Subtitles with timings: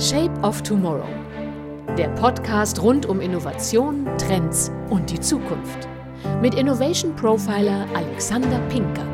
[0.00, 1.04] Shape of Tomorrow.
[1.98, 5.88] Der Podcast rund um Innovation, Trends und die Zukunft.
[6.40, 9.04] Mit Innovation Profiler Alexander Pinker.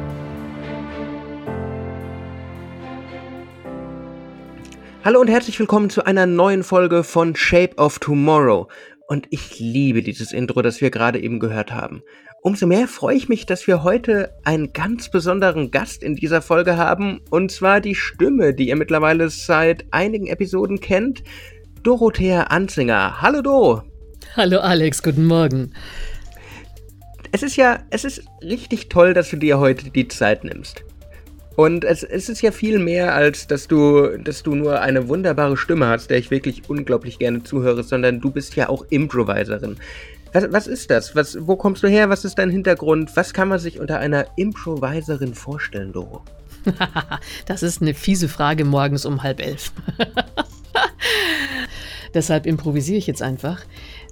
[5.04, 8.68] Hallo und herzlich willkommen zu einer neuen Folge von Shape of Tomorrow.
[9.09, 12.05] Und ich liebe dieses Intro, das wir gerade eben gehört haben.
[12.47, 16.77] Umso mehr freue ich mich, dass wir heute einen ganz besonderen Gast in dieser Folge
[16.77, 21.25] haben, und zwar die Stimme, die ihr mittlerweile seit einigen Episoden kennt,
[21.82, 23.21] Dorothea Anzinger.
[23.21, 23.82] Hallo Doro.
[24.37, 25.73] Hallo Alex, guten Morgen.
[27.32, 30.85] Es ist ja, es ist richtig toll, dass du dir heute die Zeit nimmst.
[31.57, 35.56] Und es, es ist ja viel mehr, als dass du, dass du nur eine wunderbare
[35.56, 39.78] Stimme hast, der ich wirklich unglaublich gerne zuhöre, sondern du bist ja auch Improviserin.
[40.36, 41.17] Was, was ist das?
[41.17, 42.11] Was, wo kommst du her?
[42.11, 43.17] Was ist dein Hintergrund?
[43.17, 46.22] Was kann man sich unter einer Improviserin vorstellen, Doro?
[47.47, 49.72] das ist eine fiese Frage morgens um halb elf.
[52.14, 53.62] Deshalb improvisiere ich jetzt einfach.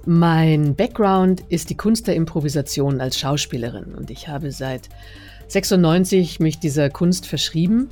[0.03, 4.89] Mein Background ist die Kunst der Improvisation als Schauspielerin und ich habe seit
[5.49, 7.91] 96 mich dieser Kunst verschrieben.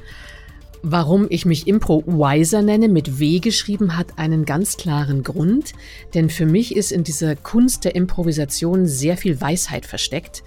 [0.85, 5.71] Warum ich mich Improviser nenne, mit W geschrieben, hat einen ganz klaren Grund.
[6.13, 10.43] Denn für mich ist in dieser Kunst der Improvisation sehr viel Weisheit versteckt,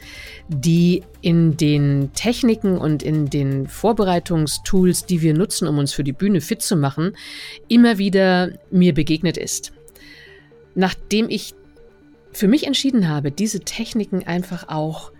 [0.49, 6.13] die in den Techniken und in den Vorbereitungstools, die wir nutzen, um uns für die
[6.13, 7.17] Bühne fit zu machen,
[7.69, 9.73] immer wieder mir begegnet ist.
[10.75, 11.55] Nachdem ich
[12.33, 15.13] für mich entschieden habe, diese Techniken einfach auch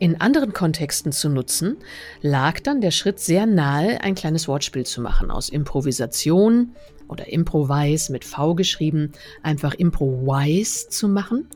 [0.00, 1.76] in anderen Kontexten zu nutzen,
[2.22, 6.74] lag dann der Schritt sehr nahe, ein kleines Wortspiel zu machen aus Improvisation
[7.06, 9.12] oder Improvise mit V geschrieben,
[9.42, 11.48] einfach Improvise zu machen,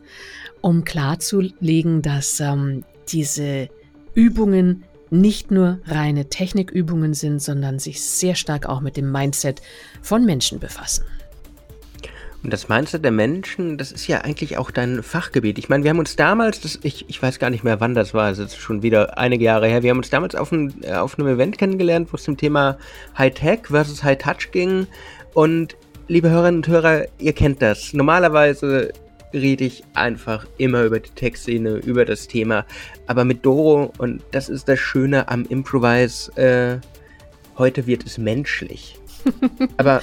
[0.61, 3.71] um klarzulegen, dass ähm, diese
[4.15, 9.63] Übungen nicht nur reine Technikübungen sind, sondern sich sehr stark auch mit dem Mindset
[10.03, 11.05] von Menschen befassen.
[12.45, 15.59] Und das Mindset der Menschen, das ist ja eigentlich auch dein Fachgebiet.
[15.59, 18.13] Ich meine, wir haben uns damals, das, ich, ich weiß gar nicht mehr, wann das
[18.13, 20.93] war, es ist schon wieder einige Jahre her, wir haben uns damals auf, ein, äh,
[20.93, 22.77] auf einem Event kennengelernt, wo es zum Thema
[23.17, 24.87] High-Tech versus High-Touch ging.
[25.33, 25.75] Und
[26.07, 27.95] liebe Hörerinnen und Hörer, ihr kennt das.
[27.95, 28.93] Normalerweise
[29.33, 32.67] rede ich einfach immer über die Tech-Szene, über das Thema.
[33.07, 36.79] Aber mit Doro, und das ist das Schöne am Improvise, äh,
[37.57, 38.99] heute wird es menschlich.
[39.79, 40.03] Aber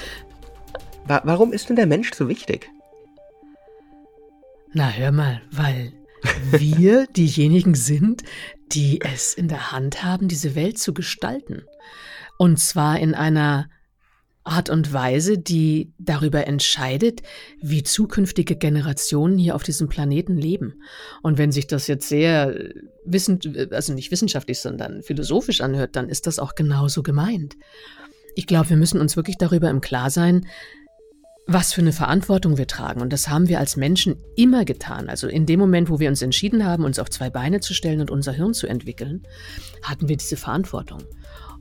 [1.06, 2.70] Wa warum ist denn der Mensch so wichtig?
[4.72, 5.92] Na, hör mal, weil
[6.50, 8.22] wir diejenigen sind,
[8.72, 11.62] die es in der Hand haben, diese Welt zu gestalten.
[12.38, 13.68] Und zwar in einer
[14.44, 17.22] Art und Weise, die darüber entscheidet,
[17.60, 20.82] wie zukünftige Generationen hier auf diesem Planeten leben.
[21.22, 22.56] Und wenn sich das jetzt sehr
[23.04, 27.56] wissend, also nicht wissenschaftlich, sondern philosophisch anhört, dann ist das auch genauso gemeint.
[28.34, 30.46] Ich glaube, wir müssen uns wirklich darüber im Klaren sein,
[31.46, 33.00] was für eine Verantwortung wir tragen.
[33.00, 35.08] Und das haben wir als Menschen immer getan.
[35.08, 38.00] Also in dem Moment, wo wir uns entschieden haben, uns auf zwei Beine zu stellen
[38.00, 39.22] und unser Hirn zu entwickeln,
[39.82, 41.02] hatten wir diese Verantwortung.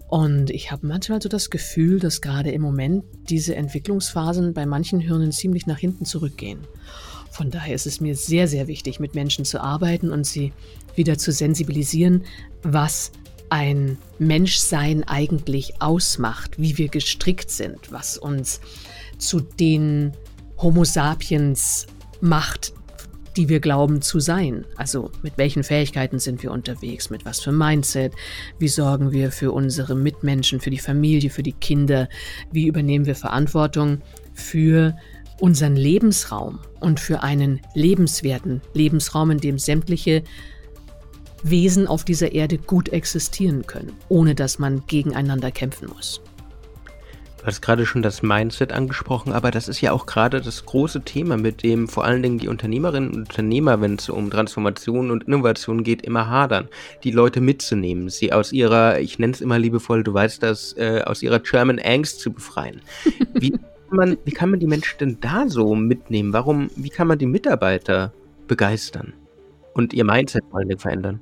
[0.07, 4.99] Und ich habe manchmal so das Gefühl, dass gerade im Moment diese Entwicklungsphasen bei manchen
[4.99, 6.67] Hirnen ziemlich nach hinten zurückgehen.
[7.31, 10.51] Von daher ist es mir sehr, sehr wichtig, mit Menschen zu arbeiten und sie
[10.95, 12.25] wieder zu sensibilisieren,
[12.61, 13.13] was
[13.49, 18.59] ein Menschsein eigentlich ausmacht, wie wir gestrickt sind, was uns
[19.21, 20.11] zu den
[20.57, 21.87] Homo sapiens
[22.19, 22.73] macht,
[23.37, 24.65] die wir glauben zu sein.
[24.75, 28.13] Also mit welchen Fähigkeiten sind wir unterwegs, mit was für Mindset,
[28.59, 32.09] wie sorgen wir für unsere Mitmenschen, für die Familie, für die Kinder,
[32.51, 34.01] wie übernehmen wir Verantwortung
[34.33, 34.95] für
[35.39, 40.23] unseren Lebensraum und für einen lebenswerten Lebensraum, in dem sämtliche
[41.43, 46.21] Wesen auf dieser Erde gut existieren können, ohne dass man gegeneinander kämpfen muss.
[47.41, 51.01] Du hast gerade schon das Mindset angesprochen, aber das ist ja auch gerade das große
[51.01, 55.23] Thema, mit dem vor allen Dingen die Unternehmerinnen und Unternehmer, wenn es um Transformation und
[55.23, 56.67] Innovation geht, immer hadern,
[57.03, 61.01] die Leute mitzunehmen, sie aus ihrer, ich nenne es immer liebevoll, du weißt das, äh,
[61.03, 62.81] aus ihrer German Angst zu befreien.
[63.33, 63.59] Wie kann,
[63.89, 66.33] man, wie kann man die Menschen denn da so mitnehmen?
[66.33, 68.13] Warum, wie kann man die Mitarbeiter
[68.45, 69.13] begeistern
[69.73, 71.19] und ihr Mindset vor allen Dingen verändern?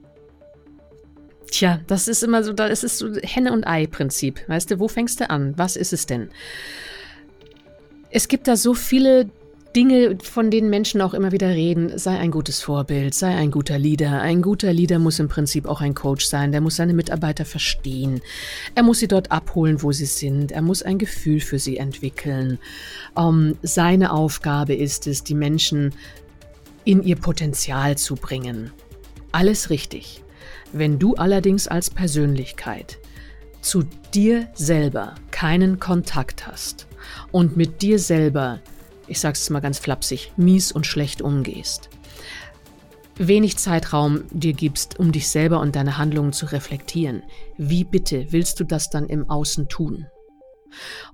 [1.51, 4.48] Tja, das ist immer so, das ist so Henne- und Ei-Prinzip.
[4.48, 5.54] Weißt du, wo fängst du an?
[5.57, 6.30] Was ist es denn?
[8.12, 9.30] Es gibt da so viele
[9.75, 11.98] Dinge, von denen Menschen auch immer wieder reden.
[11.98, 14.19] Sei ein gutes Vorbild, sei ein guter Leader.
[14.22, 16.51] Ein guter Leader muss im Prinzip auch ein Coach sein.
[16.51, 18.22] Der muss seine Mitarbeiter verstehen.
[18.74, 20.52] Er muss sie dort abholen, wo sie sind.
[20.52, 22.57] Er muss ein Gefühl für sie entwickeln.
[23.16, 25.94] Ähm, seine Aufgabe ist es, die Menschen
[26.84, 28.72] in ihr Potenzial zu bringen.
[29.31, 30.24] Alles richtig.
[30.71, 33.00] Wenn du allerdings als Persönlichkeit
[33.62, 33.83] zu
[34.13, 36.88] dir selber keinen Kontakt hast
[37.31, 38.60] und mit dir selber,
[39.07, 41.89] ich sag's mal ganz flapsig, mies und schlecht umgehst,
[43.18, 47.24] wenig Zeitraum dir gibst, um dich selber und deine Handlungen zu reflektieren,
[47.57, 50.06] wie bitte willst du das dann im Außen tun?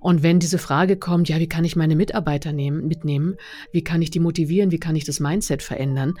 [0.00, 3.36] Und wenn diese Frage kommt, ja, wie kann ich meine Mitarbeiter nehmen, mitnehmen?
[3.72, 4.70] Wie kann ich die motivieren?
[4.70, 6.14] Wie kann ich das Mindset verändern?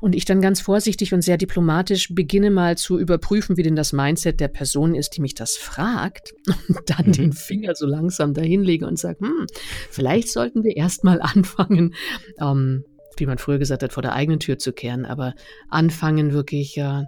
[0.00, 3.92] Und ich dann ganz vorsichtig und sehr diplomatisch beginne mal zu überprüfen, wie denn das
[3.92, 6.34] Mindset der Person ist, die mich das fragt
[6.68, 7.12] und dann mhm.
[7.12, 9.46] den Finger so langsam dahin lege und sage, hm,
[9.90, 11.94] vielleicht sollten wir erst mal anfangen,
[12.40, 12.84] ähm,
[13.18, 15.34] wie man früher gesagt hat, vor der eigenen Tür zu kehren, aber
[15.68, 17.04] anfangen wirklich äh,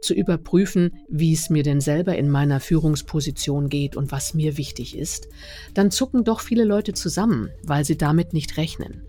[0.00, 4.96] zu überprüfen, wie es mir denn selber in meiner Führungsposition geht und was mir wichtig
[4.96, 5.28] ist,
[5.74, 9.02] dann zucken doch viele Leute zusammen, weil sie damit nicht rechnen.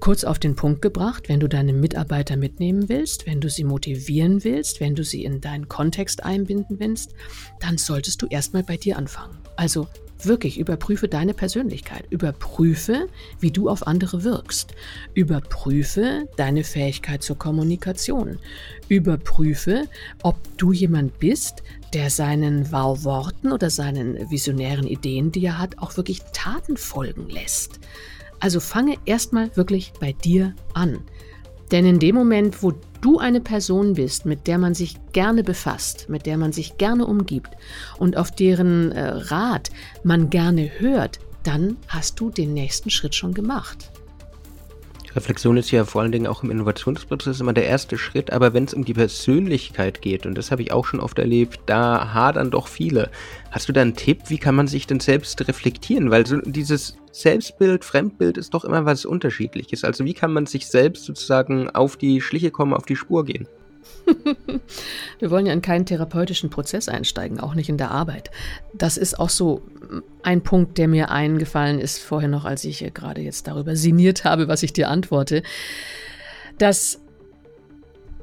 [0.00, 4.44] Kurz auf den Punkt gebracht, wenn du deine Mitarbeiter mitnehmen willst, wenn du sie motivieren
[4.44, 7.14] willst, wenn du sie in deinen Kontext einbinden willst,
[7.58, 9.38] dann solltest du erstmal bei dir anfangen.
[9.56, 9.88] Also
[10.24, 12.04] Wirklich, überprüfe deine Persönlichkeit.
[12.10, 14.74] Überprüfe, wie du auf andere wirkst.
[15.14, 18.38] Überprüfe deine Fähigkeit zur Kommunikation.
[18.88, 19.84] Überprüfe,
[20.22, 21.62] ob du jemand bist,
[21.94, 27.78] der seinen Wahlworten oder seinen visionären Ideen, die er hat, auch wirklich Taten folgen lässt.
[28.40, 30.98] Also fange erstmal wirklich bei dir an.
[31.70, 36.08] Denn in dem Moment, wo du eine Person bist, mit der man sich gerne befasst,
[36.08, 37.50] mit der man sich gerne umgibt
[37.98, 39.70] und auf deren äh, Rat
[40.04, 43.90] man gerne hört, dann hast du den nächsten Schritt schon gemacht.
[45.18, 48.64] Reflexion ist ja vor allen Dingen auch im Innovationsprozess immer der erste Schritt, aber wenn
[48.64, 52.52] es um die Persönlichkeit geht, und das habe ich auch schon oft erlebt, da hadern
[52.52, 53.10] doch viele.
[53.50, 56.12] Hast du da einen Tipp, wie kann man sich denn selbst reflektieren?
[56.12, 59.82] Weil so dieses Selbstbild, Fremdbild ist doch immer was Unterschiedliches.
[59.82, 63.48] Also wie kann man sich selbst sozusagen auf die Schliche kommen, auf die Spur gehen?
[65.18, 68.30] Wir wollen ja in keinen therapeutischen Prozess einsteigen, auch nicht in der Arbeit.
[68.74, 69.62] Das ist auch so
[70.22, 74.48] ein Punkt, der mir eingefallen ist vorher noch, als ich gerade jetzt darüber sinniert habe,
[74.48, 75.42] was ich dir antworte,
[76.58, 77.00] dass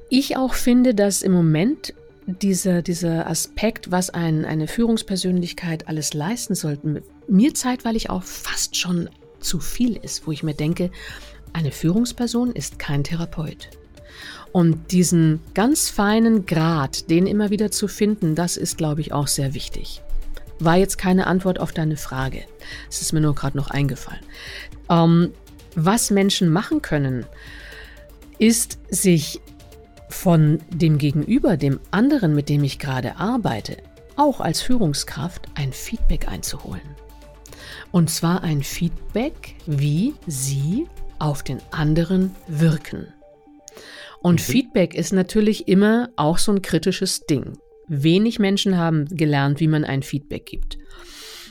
[0.09, 1.93] ich auch finde, dass im Moment
[2.27, 9.09] dieser, dieser Aspekt, was ein, eine Führungspersönlichkeit alles leisten sollte, mir zeitweilig auch fast schon
[9.39, 10.91] zu viel ist, wo ich mir denke,
[11.53, 13.69] eine Führungsperson ist kein Therapeut.
[14.51, 19.27] Und diesen ganz feinen Grad, den immer wieder zu finden, das ist, glaube ich, auch
[19.27, 20.01] sehr wichtig.
[20.59, 22.43] War jetzt keine Antwort auf deine Frage.
[22.89, 24.23] Es ist mir nur gerade noch eingefallen.
[24.89, 25.33] Ähm,
[25.75, 27.25] was Menschen machen können,
[28.39, 29.41] ist sich
[30.09, 33.77] von dem Gegenüber, dem anderen, mit dem ich gerade arbeite,
[34.15, 36.95] auch als Führungskraft ein Feedback einzuholen.
[37.91, 40.87] Und zwar ein Feedback, wie sie
[41.19, 43.07] auf den anderen wirken.
[44.19, 44.51] Und mhm.
[44.51, 47.57] Feedback ist natürlich immer auch so ein kritisches Ding.
[47.87, 50.77] Wenig Menschen haben gelernt, wie man ein Feedback gibt.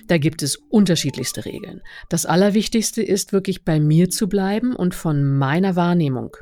[0.06, 1.80] Da gibt es unterschiedlichste Regeln.
[2.10, 6.36] Das Allerwichtigste ist wirklich bei mir zu bleiben und von meiner Wahrnehmung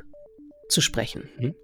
[0.68, 1.54] zu sprechen, mhm.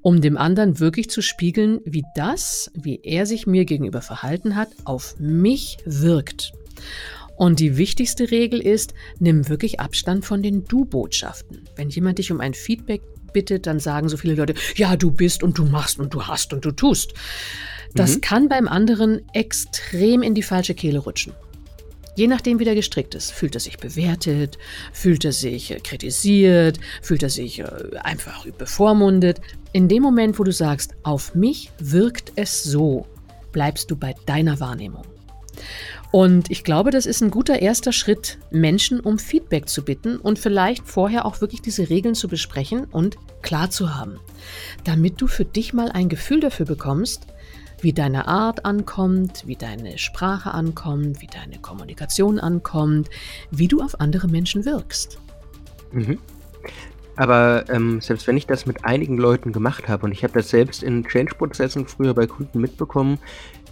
[0.00, 4.68] um dem anderen wirklich zu spiegeln, wie das, wie er sich mir gegenüber verhalten hat,
[4.84, 6.52] auf mich wirkt.
[7.36, 11.68] Und die wichtigste Regel ist, nimm wirklich Abstand von den Du-Botschaften.
[11.76, 13.02] Wenn jemand dich um ein Feedback
[13.32, 16.52] bittet, dann sagen so viele Leute, ja, du bist und du machst und du hast
[16.52, 17.14] und du tust.
[17.94, 18.20] Das mhm.
[18.20, 21.32] kann beim anderen extrem in die falsche Kehle rutschen.
[22.14, 24.58] Je nachdem, wie der gestrickt ist, fühlt er sich bewertet,
[24.92, 27.66] fühlt er sich äh, kritisiert, fühlt er sich äh,
[28.02, 29.40] einfach bevormundet.
[29.72, 33.06] In dem Moment, wo du sagst, auf mich wirkt es so,
[33.50, 35.04] bleibst du bei deiner Wahrnehmung.
[36.12, 40.38] Und ich glaube, das ist ein guter erster Schritt, Menschen um Feedback zu bitten und
[40.38, 44.20] vielleicht vorher auch wirklich diese Regeln zu besprechen und klar zu haben,
[44.84, 47.28] damit du für dich mal ein Gefühl dafür bekommst,
[47.80, 53.08] wie deine Art ankommt, wie deine Sprache ankommt, wie deine Kommunikation ankommt,
[53.50, 55.18] wie du auf andere Menschen wirkst.
[55.92, 56.18] Mhm.
[57.16, 60.48] Aber ähm, selbst wenn ich das mit einigen Leuten gemacht habe und ich habe das
[60.48, 63.18] selbst in Change-Prozessen früher bei Kunden mitbekommen,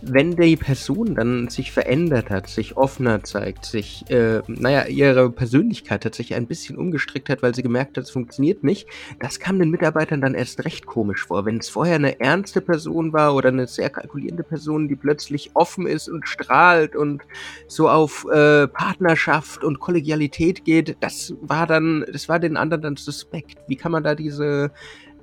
[0.02, 6.04] wenn die Person dann sich verändert hat, sich offener zeigt, sich, äh, naja, ihre Persönlichkeit
[6.04, 8.88] hat sich ein bisschen umgestrickt hat, weil sie gemerkt hat, es funktioniert nicht,
[9.18, 11.44] das kam den Mitarbeitern dann erst recht komisch vor.
[11.44, 15.86] Wenn es vorher eine ernste Person war oder eine sehr kalkulierende Person, die plötzlich offen
[15.86, 17.22] ist und strahlt und
[17.66, 22.96] so auf äh, Partnerschaft und Kollegialität geht, das war dann, das war den anderen dann
[22.96, 23.58] suspekt.
[23.66, 24.70] Wie kann man da diese,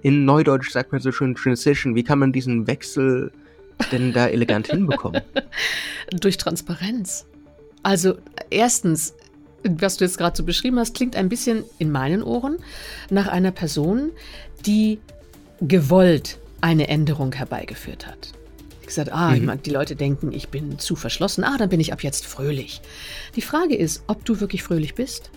[0.02, 3.32] in Neudeutsch sagt man so schön Transition, wie kann man diesen Wechsel
[3.92, 5.22] denn da elegant hinbekommen?
[6.12, 7.26] Durch Transparenz.
[7.84, 8.16] Also
[8.50, 9.14] erstens,
[9.64, 12.58] was du jetzt gerade so beschrieben hast, klingt ein bisschen in meinen Ohren
[13.10, 14.12] nach einer Person,
[14.66, 15.00] die
[15.62, 18.34] gewollt eine Änderung herbeigeführt hat.
[18.86, 19.62] Gesagt, ah, mhm.
[19.64, 21.44] die Leute denken, ich bin zu verschlossen.
[21.44, 22.82] Ah, dann bin ich ab jetzt fröhlich.
[23.36, 25.30] Die Frage ist, ob du wirklich fröhlich bist.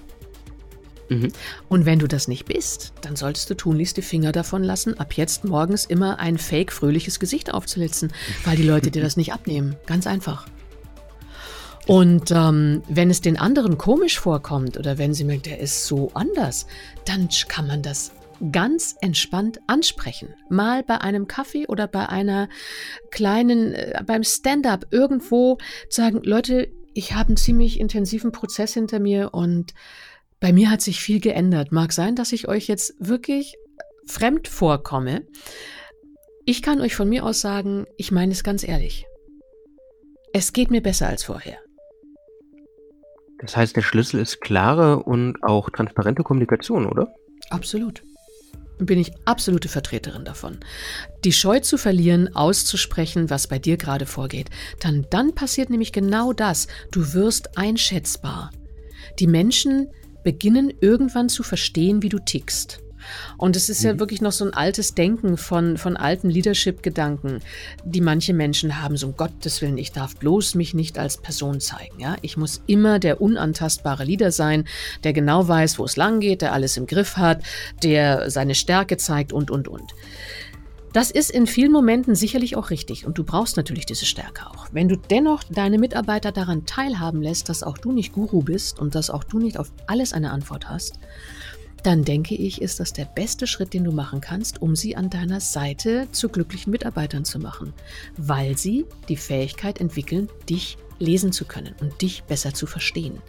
[1.11, 1.33] Mhm.
[1.69, 5.13] Und wenn du das nicht bist, dann solltest du tunlichst die Finger davon lassen, ab
[5.15, 8.13] jetzt morgens immer ein fake fröhliches Gesicht aufzulitzen,
[8.45, 9.77] weil die Leute dir das nicht abnehmen.
[9.87, 10.47] Ganz einfach.
[11.87, 16.13] Und ähm, wenn es den anderen komisch vorkommt oder wenn sie merkt, der ist so
[16.15, 16.67] anders,
[17.05, 18.13] dann kann man das
[18.53, 20.35] ganz entspannt ansprechen.
[20.49, 22.49] Mal bei einem Kaffee oder bei einer
[23.11, 29.35] kleinen, äh, beim Stand-up irgendwo sagen, Leute, ich habe einen ziemlich intensiven Prozess hinter mir
[29.35, 29.75] und
[30.41, 31.71] bei mir hat sich viel geändert.
[31.71, 33.57] Mag sein, dass ich euch jetzt wirklich
[34.07, 35.27] fremd vorkomme.
[36.47, 39.07] Ich kann euch von mir aus sagen, ich meine es ganz ehrlich.
[40.33, 41.59] Es geht mir besser als vorher.
[43.39, 47.09] Das heißt, der Schlüssel ist klare und auch transparente Kommunikation, oder?
[47.51, 48.03] Absolut.
[48.79, 50.59] Bin ich absolute Vertreterin davon.
[51.25, 54.49] Die Scheu zu verlieren, auszusprechen, was bei dir gerade vorgeht.
[54.81, 56.67] Dann, dann passiert nämlich genau das.
[56.91, 58.51] Du wirst einschätzbar.
[59.19, 59.89] Die Menschen
[60.23, 62.81] beginnen irgendwann zu verstehen, wie du tickst.
[63.37, 63.87] Und es ist mhm.
[63.89, 67.41] ja wirklich noch so ein altes Denken von, von alten Leadership-Gedanken,
[67.85, 71.61] die manche Menschen haben, so um Gottes Willen, ich darf bloß mich nicht als Person
[71.61, 71.99] zeigen.
[71.99, 72.17] Ja?
[72.23, 74.65] Ich muss immer der unantastbare Leader sein,
[75.05, 77.43] der genau weiß, wo es lang geht, der alles im Griff hat,
[77.83, 79.93] der seine Stärke zeigt und, und, und.
[80.93, 84.67] Das ist in vielen Momenten sicherlich auch richtig und du brauchst natürlich diese Stärke auch.
[84.73, 88.97] Wenn du dennoch deine Mitarbeiter daran teilhaben lässt, dass auch du nicht Guru bist und
[88.97, 90.99] dass auch du nicht auf alles eine Antwort hast,
[91.85, 95.11] dann denke ich, ist das der beste Schritt, den du machen kannst, um sie an
[95.11, 97.73] deiner Seite zu glücklichen Mitarbeitern zu machen,
[98.17, 103.23] weil sie die Fähigkeit entwickeln, dich lesen zu können und dich besser zu verstehen.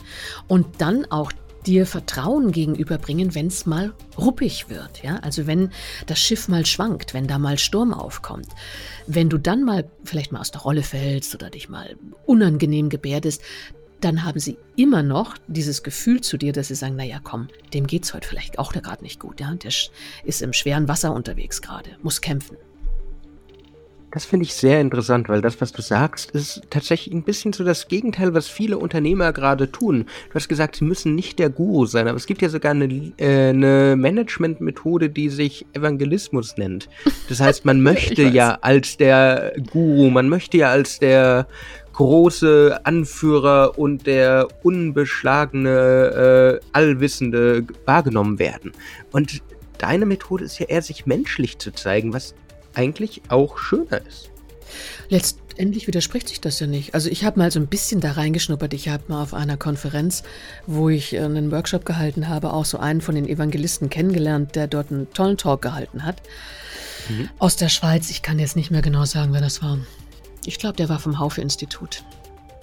[0.47, 1.31] Und dann auch
[1.65, 5.03] dir Vertrauen gegenüberbringen, wenn es mal ruppig wird.
[5.03, 5.17] Ja?
[5.17, 5.71] Also wenn
[6.07, 8.47] das Schiff mal schwankt, wenn da mal Sturm aufkommt.
[9.07, 13.41] Wenn du dann mal vielleicht mal aus der Rolle fällst oder dich mal unangenehm gebärdest,
[13.99, 17.85] dann haben sie immer noch dieses Gefühl zu dir, dass sie sagen, naja, komm, dem
[17.85, 19.39] geht's heute vielleicht auch gerade nicht gut.
[19.39, 19.53] Ja?
[19.53, 19.71] Der
[20.23, 22.57] ist im schweren Wasser unterwegs gerade, muss kämpfen.
[24.11, 27.63] Das finde ich sehr interessant, weil das, was du sagst, ist tatsächlich ein bisschen so
[27.63, 30.05] das Gegenteil, was viele Unternehmer gerade tun.
[30.29, 32.85] Du hast gesagt, sie müssen nicht der Guru sein, aber es gibt ja sogar eine,
[33.17, 36.89] äh, eine Managementmethode, die sich Evangelismus nennt.
[37.29, 41.47] Das heißt, man möchte ja als der Guru, man möchte ja als der
[41.93, 48.73] große Anführer und der unbeschlagene, äh, allwissende wahrgenommen werden.
[49.11, 49.41] Und
[49.77, 52.35] deine Methode ist ja eher, sich menschlich zu zeigen, was
[52.73, 54.29] eigentlich auch schöner ist.
[55.09, 56.93] Letztendlich widerspricht sich das ja nicht.
[56.93, 58.73] Also ich habe mal so ein bisschen da reingeschnuppert.
[58.73, 60.23] Ich habe mal auf einer Konferenz,
[60.67, 64.67] wo ich äh, einen Workshop gehalten habe, auch so einen von den Evangelisten kennengelernt, der
[64.67, 66.21] dort einen tollen Talk gehalten hat.
[67.09, 67.29] Mhm.
[67.39, 68.09] Aus der Schweiz.
[68.09, 69.79] Ich kann jetzt nicht mehr genau sagen, wer das war.
[70.45, 72.03] Ich glaube, der war vom Haufe-Institut.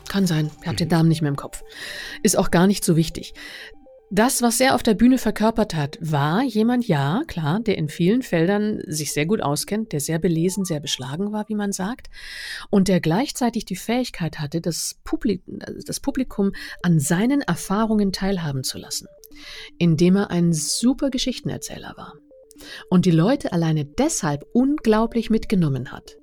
[0.08, 1.62] Kann sein, ich habe den Namen nicht mehr im Kopf.
[2.22, 3.34] Ist auch gar nicht so wichtig.
[4.10, 8.22] Das, was er auf der Bühne verkörpert hat, war jemand, ja, klar, der in vielen
[8.22, 12.08] Feldern sich sehr gut auskennt, der sehr belesen, sehr beschlagen war, wie man sagt,
[12.70, 18.78] und der gleichzeitig die Fähigkeit hatte, das, Publik das Publikum an seinen Erfahrungen teilhaben zu
[18.78, 19.08] lassen,
[19.76, 22.14] indem er ein super Geschichtenerzähler war
[22.88, 26.16] und die Leute alleine deshalb unglaublich mitgenommen hat.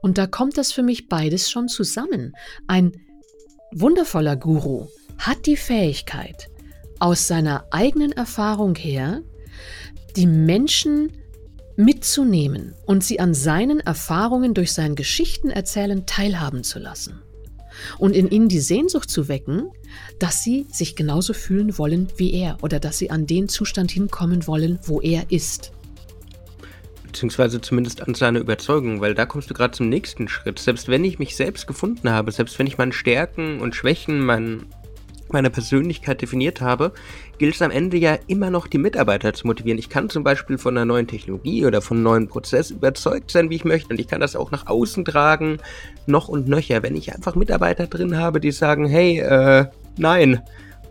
[0.00, 2.32] Und da kommt das für mich beides schon zusammen.
[2.66, 2.92] Ein
[3.72, 4.86] wundervoller Guru
[5.18, 6.48] hat die Fähigkeit,
[6.98, 9.22] aus seiner eigenen Erfahrung her,
[10.16, 11.12] die Menschen
[11.76, 17.20] mitzunehmen und sie an seinen Erfahrungen durch sein Geschichtenerzählen teilhaben zu lassen.
[17.98, 19.70] Und in ihnen die Sehnsucht zu wecken,
[20.18, 24.46] dass sie sich genauso fühlen wollen wie er oder dass sie an den Zustand hinkommen
[24.46, 25.72] wollen, wo er ist
[27.16, 30.58] beziehungsweise zumindest an seine Überzeugung, weil da kommst du gerade zum nächsten Schritt.
[30.58, 34.66] Selbst wenn ich mich selbst gefunden habe, selbst wenn ich meine Stärken und Schwächen, mein,
[35.28, 36.92] meine Persönlichkeit definiert habe,
[37.38, 39.78] gilt es am Ende ja immer noch, die Mitarbeiter zu motivieren.
[39.78, 43.50] Ich kann zum Beispiel von einer neuen Technologie oder von einem neuen Prozess überzeugt sein,
[43.50, 45.58] wie ich möchte, und ich kann das auch nach außen tragen,
[46.06, 46.82] noch und nöcher.
[46.82, 49.66] Wenn ich einfach Mitarbeiter drin habe, die sagen, hey, äh,
[49.98, 50.40] nein,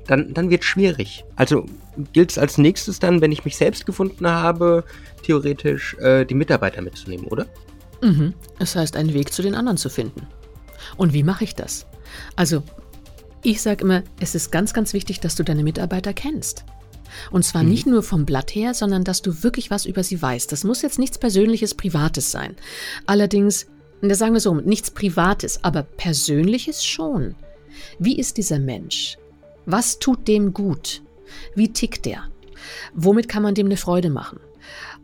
[0.07, 1.25] dann, dann wird schwierig.
[1.35, 1.65] Also
[2.13, 4.83] gilt es als nächstes dann, wenn ich mich selbst gefunden habe,
[5.23, 7.47] theoretisch äh, die Mitarbeiter mitzunehmen, oder?
[8.01, 8.33] Mhm.
[8.59, 10.27] Das heißt, einen Weg zu den anderen zu finden.
[10.97, 11.87] Und wie mache ich das?
[12.35, 12.63] Also,
[13.45, 16.65] ich sage immer, es ist ganz, ganz wichtig, dass du deine Mitarbeiter kennst.
[17.31, 17.69] Und zwar mhm.
[17.69, 20.51] nicht nur vom Blatt her, sondern dass du wirklich was über sie weißt.
[20.51, 22.55] Das muss jetzt nichts Persönliches, Privates sein.
[23.05, 23.67] Allerdings,
[24.01, 27.35] da sagen wir so, nichts Privates, aber Persönliches schon.
[27.99, 29.17] Wie ist dieser Mensch?
[29.65, 31.01] Was tut dem gut?
[31.55, 32.23] Wie tickt der?
[32.93, 34.39] Womit kann man dem eine Freude machen?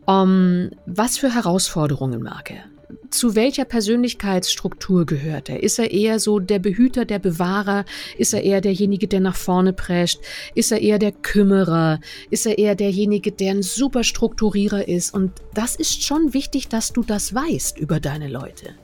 [0.04, 2.64] Um, was für Herausforderungen mag er?
[3.10, 5.62] Zu welcher Persönlichkeitsstruktur gehört er?
[5.62, 7.84] Ist er eher so der Behüter, der Bewahrer?
[8.16, 10.20] Ist er eher derjenige, der nach vorne prescht?
[10.54, 12.00] Ist er eher der Kümmerer?
[12.30, 15.14] Ist er eher derjenige, der ein super Strukturierer ist?
[15.14, 18.74] Und das ist schon wichtig, dass du das weißt über deine Leute.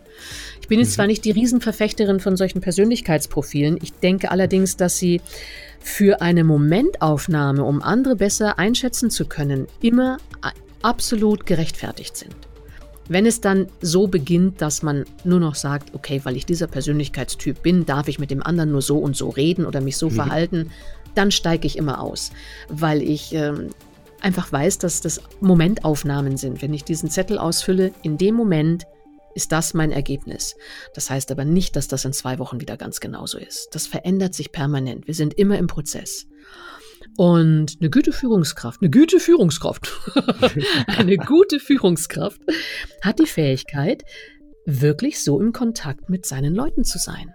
[0.60, 0.94] Ich bin jetzt mhm.
[0.94, 5.20] zwar nicht die Riesenverfechterin von solchen Persönlichkeitsprofilen, ich denke allerdings, dass sie
[5.80, 10.18] für eine Momentaufnahme, um andere besser einschätzen zu können, immer
[10.82, 12.48] absolut gerechtfertigt sind.
[13.08, 17.62] Wenn es dann so beginnt, dass man nur noch sagt, okay, weil ich dieser Persönlichkeitstyp
[17.62, 20.14] bin, darf ich mit dem anderen nur so und so reden oder mich so mhm.
[20.14, 20.70] verhalten,
[21.14, 22.30] dann steige ich immer aus,
[22.68, 23.70] weil ich ähm,
[24.20, 26.62] einfach weiß, dass das Momentaufnahmen sind.
[26.62, 28.84] Wenn ich diesen Zettel ausfülle, in dem Moment
[29.34, 30.56] ist das mein Ergebnis.
[30.94, 33.68] Das heißt aber nicht, dass das in zwei Wochen wieder ganz genauso ist.
[33.72, 35.06] Das verändert sich permanent.
[35.06, 36.26] Wir sind immer im Prozess.
[37.17, 39.93] Und eine gute Führungskraft, eine gute Führungskraft,
[40.87, 42.40] eine gute Führungskraft
[43.02, 44.05] hat die Fähigkeit,
[44.67, 47.35] wirklich so im Kontakt mit seinen Leuten zu sein.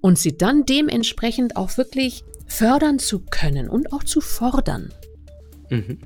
[0.00, 4.92] Und sie dann dementsprechend auch wirklich fördern zu können und auch zu fordern.
[5.70, 5.98] Mhm.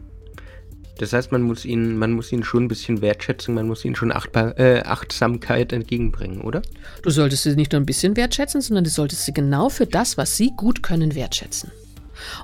[0.98, 3.96] Das heißt, man muss ihnen, man muss ihnen schon ein bisschen Wertschätzung, man muss ihnen
[3.96, 6.62] schon Achtbar, äh, Achtsamkeit entgegenbringen, oder?
[7.02, 10.16] Du solltest sie nicht nur ein bisschen wertschätzen, sondern du solltest sie genau für das,
[10.16, 11.72] was sie gut können, wertschätzen.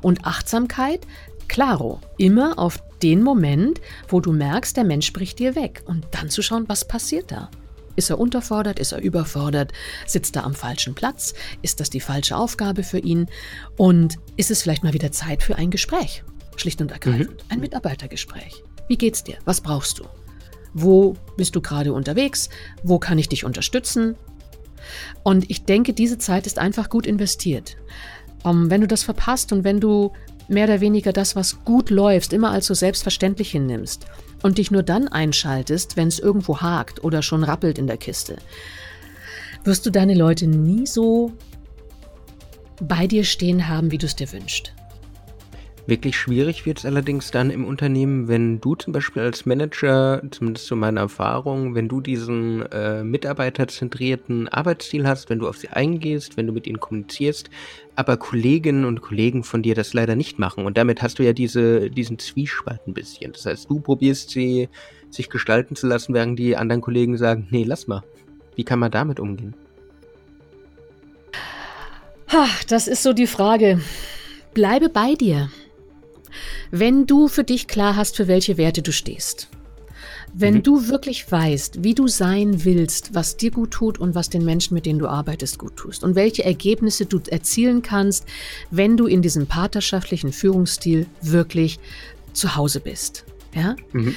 [0.02, 1.06] Und Achtsamkeit,
[1.48, 5.82] klaro, immer auf den Moment, wo du merkst, der Mensch bricht dir weg.
[5.86, 7.50] Und dann zu schauen, was passiert da?
[7.96, 8.78] Ist er unterfordert?
[8.78, 9.72] Ist er überfordert?
[10.06, 11.34] Sitzt er am falschen Platz?
[11.62, 13.26] Ist das die falsche Aufgabe für ihn?
[13.76, 16.22] Und ist es vielleicht mal wieder Zeit für ein Gespräch?
[16.56, 17.44] Schlicht und ergreifend.
[17.44, 17.50] Mhm.
[17.50, 18.62] Ein Mitarbeitergespräch.
[18.88, 19.38] Wie geht's dir?
[19.44, 20.04] Was brauchst du?
[20.72, 22.48] Wo bist du gerade unterwegs?
[22.82, 24.16] Wo kann ich dich unterstützen?
[25.22, 27.76] Und ich denke, diese Zeit ist einfach gut investiert.
[28.42, 30.12] Um, ähm, wenn du das verpasst und wenn du
[30.48, 34.06] mehr oder weniger das, was gut läuft, immer als so selbstverständlich hinnimmst
[34.42, 38.36] und dich nur dann einschaltest, wenn es irgendwo hakt oder schon rappelt in der Kiste,
[39.64, 41.32] wirst du deine Leute nie so
[42.80, 44.72] bei dir stehen haben, wie du es dir wünschst.
[45.90, 50.66] Wirklich schwierig wird es allerdings dann im Unternehmen, wenn du zum Beispiel als Manager, zumindest
[50.66, 56.36] zu meiner Erfahrung, wenn du diesen äh, mitarbeiterzentrierten Arbeitsstil hast, wenn du auf sie eingehst,
[56.36, 57.50] wenn du mit ihnen kommunizierst,
[57.96, 60.64] aber Kolleginnen und Kollegen von dir das leider nicht machen.
[60.64, 63.32] Und damit hast du ja diese, diesen Zwiespalt ein bisschen.
[63.32, 64.68] Das heißt, du probierst sie
[65.10, 68.04] sich gestalten zu lassen, während die anderen Kollegen sagen, nee, lass mal.
[68.54, 69.54] Wie kann man damit umgehen?
[72.28, 73.80] Ha, das ist so die Frage.
[74.54, 75.50] Bleibe bei dir.
[76.70, 79.48] Wenn du für dich klar hast, für welche Werte du stehst,
[80.32, 80.62] wenn mhm.
[80.62, 84.74] du wirklich weißt, wie du sein willst, was dir gut tut und was den Menschen,
[84.74, 88.26] mit denen du arbeitest, gut tust und welche Ergebnisse du erzielen kannst,
[88.70, 91.80] wenn du in diesem partnerschaftlichen Führungsstil wirklich
[92.32, 94.14] zu Hause bist, ja, mhm.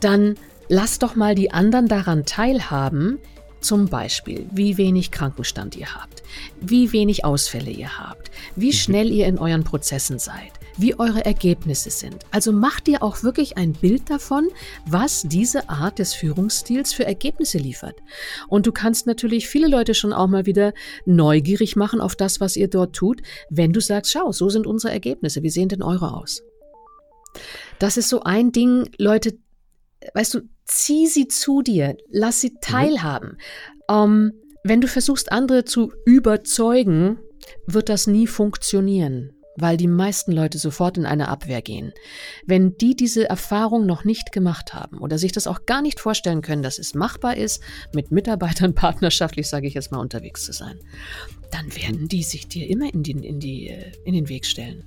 [0.00, 0.36] dann
[0.68, 3.18] lass doch mal die anderen daran teilhaben,
[3.60, 6.22] zum Beispiel, wie wenig Krankenstand ihr habt,
[6.60, 8.72] wie wenig Ausfälle ihr habt, wie mhm.
[8.72, 12.24] schnell ihr in euren Prozessen seid, wie eure Ergebnisse sind.
[12.30, 14.48] Also mach dir auch wirklich ein Bild davon,
[14.86, 17.96] was diese Art des Führungsstils für Ergebnisse liefert.
[18.48, 20.72] Und du kannst natürlich viele Leute schon auch mal wieder
[21.06, 24.92] neugierig machen auf das, was ihr dort tut, wenn du sagst, schau, so sind unsere
[24.92, 26.42] Ergebnisse, wie sehen denn eure aus?
[27.78, 29.36] Das ist so ein Ding, Leute,
[30.14, 32.60] weißt du, zieh sie zu dir, lass sie mhm.
[32.60, 33.28] teilhaben.
[33.28, 33.34] Mhm.
[33.90, 34.32] Ähm,
[34.62, 37.18] wenn du versuchst, andere zu überzeugen,
[37.66, 41.92] wird das nie funktionieren weil die meisten Leute sofort in eine Abwehr gehen.
[42.46, 46.42] Wenn die diese Erfahrung noch nicht gemacht haben oder sich das auch gar nicht vorstellen
[46.42, 47.62] können, dass es machbar ist,
[47.92, 50.78] mit Mitarbeitern partnerschaftlich, sage ich jetzt mal, unterwegs zu sein,
[51.50, 54.84] dann werden die sich dir immer in, die, in, die, äh, in den Weg stellen.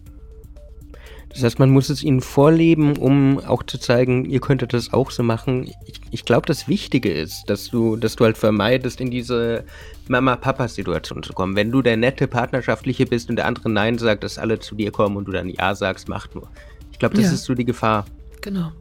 [1.30, 5.12] Das heißt, man muss es ihnen vorleben, um auch zu zeigen, ihr könntet das auch
[5.12, 5.70] so machen.
[5.86, 9.64] Ich, ich glaube, das Wichtige ist, dass du, dass du halt vermeidest, in diese
[10.08, 11.56] Mama-Papa-Situation zu kommen.
[11.56, 14.92] Wenn du der nette Partnerschaftliche bist und der andere Nein sagt, dass alle zu dir
[14.92, 16.50] kommen und du dann Ja sagst, macht nur.
[16.92, 17.34] Ich glaube, das ja.
[17.34, 18.06] ist so die Gefahr.
[18.42, 18.72] Genau.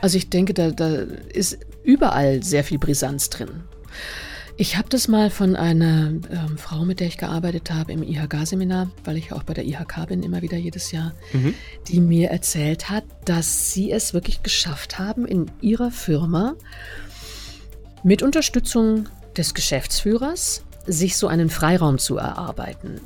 [0.00, 0.88] Also ich denke, da, da
[1.32, 3.64] ist überall sehr viel Brisanz drin.
[4.60, 8.90] Ich habe das mal von einer ähm, Frau, mit der ich gearbeitet habe im IHK-Seminar,
[9.04, 11.54] weil ich auch bei der IHK bin, immer wieder jedes Jahr, mhm.
[11.86, 16.56] die mir erzählt hat, dass sie es wirklich geschafft haben, in ihrer Firma
[18.02, 23.00] mit Unterstützung des Geschäftsführers sich so einen Freiraum zu erarbeiten.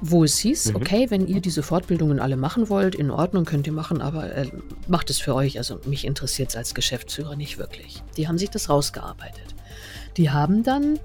[0.00, 0.76] Wo es hieß, mhm.
[0.76, 4.48] okay, wenn ihr diese Fortbildungen alle machen wollt, in Ordnung könnt ihr machen, aber äh,
[4.88, 5.58] macht es für euch.
[5.58, 8.02] Also mich interessiert es als Geschäftsführer nicht wirklich.
[8.16, 9.55] Die haben sich das rausgearbeitet.
[10.16, 10.98] Die haben dann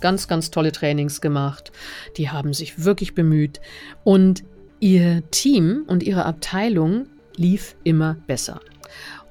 [0.00, 1.72] ganz, ganz tolle Trainings gemacht.
[2.16, 3.60] Die haben sich wirklich bemüht.
[4.04, 4.44] Und
[4.80, 8.60] ihr Team und ihre Abteilung lief immer besser.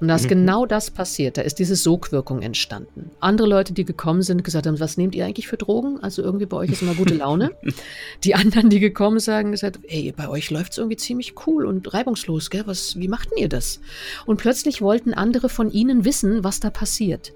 [0.00, 0.30] Und da ist mhm.
[0.30, 1.36] genau das passiert.
[1.36, 3.12] Da ist diese Sogwirkung entstanden.
[3.20, 6.00] Andere Leute, die gekommen sind, gesagt haben, was nehmt ihr eigentlich für Drogen?
[6.02, 7.52] Also irgendwie bei euch ist immer gute Laune.
[8.24, 11.94] die anderen, die gekommen sind, gesagt, ey, bei euch läuft es irgendwie ziemlich cool und
[11.94, 12.64] reibungslos, gell?
[12.66, 13.80] Was, wie machten ihr das?
[14.26, 17.32] Und plötzlich wollten andere von ihnen wissen, was da passiert.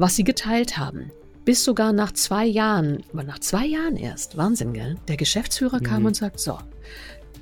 [0.00, 1.12] Was sie geteilt haben.
[1.44, 4.96] Bis sogar nach zwei Jahren, aber nach zwei Jahren erst, Wahnsinn, gell?
[5.08, 5.82] Der Geschäftsführer mhm.
[5.82, 6.56] kam und sagt, so,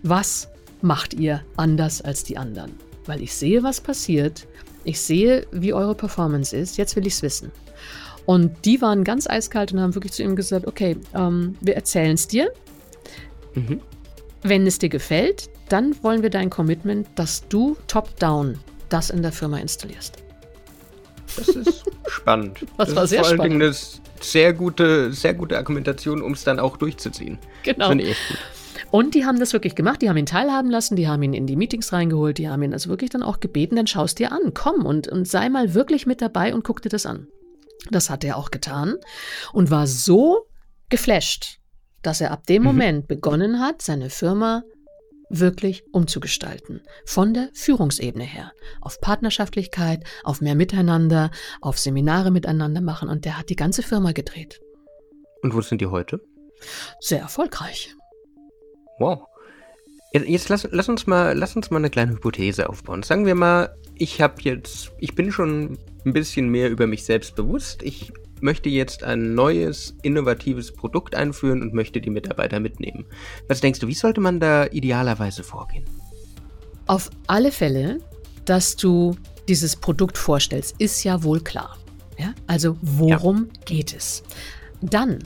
[0.02, 0.48] was
[0.82, 2.72] macht ihr anders als die anderen?
[3.06, 4.48] Weil ich sehe, was passiert.
[4.82, 6.78] Ich sehe, wie eure Performance ist.
[6.78, 7.52] Jetzt will ich es wissen.
[8.26, 12.14] Und die waren ganz eiskalt und haben wirklich zu ihm gesagt, okay, ähm, wir erzählen
[12.14, 12.50] es dir.
[13.54, 13.80] Mhm.
[14.42, 19.30] Wenn es dir gefällt, dann wollen wir dein Commitment, dass du top-down das in der
[19.30, 20.24] Firma installierst.
[21.38, 22.66] Das ist spannend.
[22.76, 23.38] Das, das war sehr vor spannend.
[23.38, 27.38] Vor allen Dingen eine sehr gute, sehr gute Argumentation, um es dann auch durchzuziehen.
[27.62, 27.92] Genau.
[27.92, 28.38] Das ich echt gut.
[28.90, 31.46] Und die haben das wirklich gemacht, die haben ihn teilhaben lassen, die haben ihn in
[31.46, 34.54] die Meetings reingeholt, die haben ihn also wirklich dann auch gebeten, dann schaust dir an,
[34.54, 37.26] komm und, und sei mal wirklich mit dabei und guck dir das an.
[37.90, 38.94] Das hat er auch getan
[39.52, 40.46] und war so
[40.88, 41.58] geflasht,
[42.02, 42.68] dass er ab dem mhm.
[42.68, 44.62] Moment begonnen hat, seine Firma
[45.30, 46.82] wirklich umzugestalten.
[47.04, 48.52] Von der Führungsebene her.
[48.80, 54.12] Auf Partnerschaftlichkeit, auf mehr Miteinander, auf Seminare miteinander machen und der hat die ganze Firma
[54.12, 54.60] gedreht.
[55.42, 56.20] Und wo sind die heute?
[57.00, 57.94] Sehr erfolgreich.
[58.98, 59.26] Wow.
[60.12, 63.02] Jetzt lass, lass, uns mal, lass uns mal eine kleine Hypothese aufbauen.
[63.02, 67.36] Sagen wir mal, ich habe jetzt, ich bin schon ein bisschen mehr über mich selbst
[67.36, 67.82] bewusst.
[67.82, 68.12] Ich
[68.42, 73.06] möchte jetzt ein neues, innovatives Produkt einführen und möchte die Mitarbeiter mitnehmen.
[73.48, 75.84] Was denkst du, wie sollte man da idealerweise vorgehen?
[76.86, 78.00] Auf alle Fälle,
[78.44, 79.14] dass du
[79.48, 81.76] dieses Produkt vorstellst, ist ja wohl klar.
[82.18, 82.34] Ja?
[82.46, 83.60] Also worum ja.
[83.64, 84.22] geht es?
[84.80, 85.18] Dann,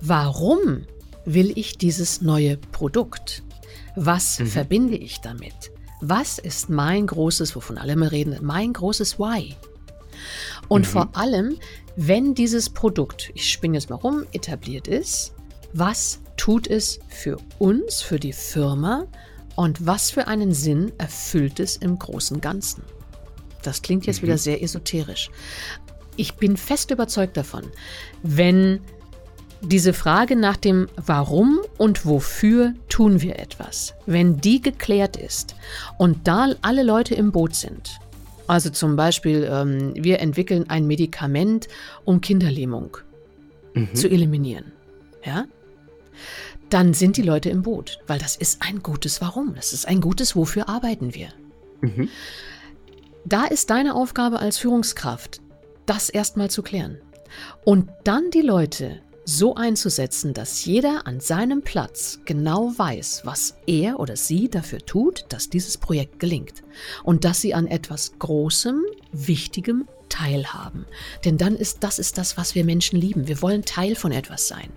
[0.00, 0.86] warum
[1.24, 3.42] will ich dieses neue Produkt?
[3.96, 4.46] Was mhm.
[4.46, 5.72] verbinde ich damit?
[6.00, 9.54] Was ist mein großes, wovon alle immer reden, mein großes Why?
[10.68, 10.90] Und mhm.
[10.90, 11.58] vor allem,
[11.96, 15.34] wenn dieses Produkt, ich spinne jetzt mal rum, etabliert ist,
[15.72, 19.06] was tut es für uns, für die Firma
[19.56, 22.82] und was für einen Sinn erfüllt es im großen Ganzen?
[23.62, 24.26] Das klingt jetzt mhm.
[24.26, 25.30] wieder sehr esoterisch.
[26.16, 27.64] Ich bin fest überzeugt davon,
[28.22, 28.80] wenn
[29.62, 35.56] diese Frage nach dem Warum und wofür tun wir etwas, wenn die geklärt ist
[35.98, 37.98] und da alle Leute im Boot sind,
[38.46, 41.68] also zum Beispiel, ähm, wir entwickeln ein Medikament,
[42.04, 42.96] um Kinderlähmung
[43.74, 43.94] mhm.
[43.94, 44.72] zu eliminieren,
[45.24, 45.46] ja,
[46.70, 50.00] dann sind die Leute im Boot, weil das ist ein gutes Warum, das ist ein
[50.00, 51.28] gutes Wofür arbeiten wir.
[51.80, 52.08] Mhm.
[53.24, 55.40] Da ist deine Aufgabe als Führungskraft,
[55.86, 56.98] das erstmal zu klären.
[57.64, 63.98] Und dann die Leute so einzusetzen, dass jeder an seinem Platz genau weiß, was er
[63.98, 66.62] oder sie dafür tut, dass dieses Projekt gelingt
[67.02, 68.82] und dass sie an etwas Großem,
[69.12, 70.86] Wichtigem teilhaben.
[71.24, 73.26] Denn dann ist das ist das, was wir Menschen lieben.
[73.26, 74.68] Wir wollen Teil von etwas sein.